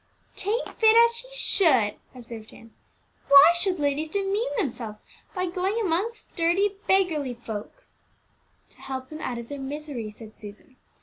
"'Tain't 0.35 0.67
fit 0.79 0.95
as 0.95 1.15
she 1.15 1.27
should," 1.31 1.93
observed 2.15 2.51
Ann. 2.51 2.73
"Why 3.27 3.51
should 3.55 3.77
ladies 3.77 4.09
demean 4.09 4.49
themselves 4.57 5.03
by 5.35 5.45
going 5.45 5.79
amongst 5.79 6.35
dirty 6.35 6.69
beggarly 6.87 7.35
folk?" 7.35 7.83
"To 8.71 8.77
help 8.81 9.09
them 9.09 9.21
out 9.21 9.37
of 9.37 9.47
their 9.47 9.59
misery," 9.59 10.09
said 10.09 10.35
Susan. 10.35 10.75